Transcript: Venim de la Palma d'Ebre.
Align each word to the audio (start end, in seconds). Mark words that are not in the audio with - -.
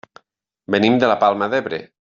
Venim 0.75 0.97
de 1.03 1.11
la 1.13 1.19
Palma 1.27 1.53
d'Ebre. 1.53 1.85